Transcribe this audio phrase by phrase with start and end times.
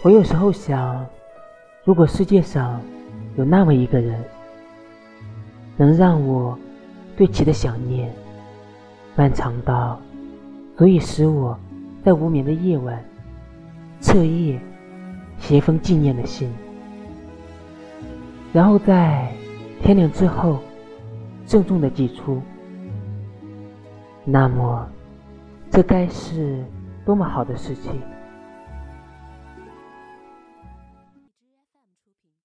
[0.00, 1.04] 我有时候想，
[1.82, 2.80] 如果世界上
[3.36, 4.22] 有那么一个人，
[5.76, 6.56] 能让我
[7.16, 8.08] 对其的想念
[9.16, 10.00] 漫长到
[10.76, 11.58] 足以使我
[12.04, 13.04] 在无眠的夜晚
[14.00, 14.60] 彻夜
[15.40, 16.48] 写封纪念的信，
[18.52, 19.32] 然后在
[19.82, 20.58] 天亮之后
[21.44, 22.40] 郑重的寄出，
[24.24, 24.88] 那么
[25.72, 26.64] 这该是
[27.04, 28.00] 多么好的事情！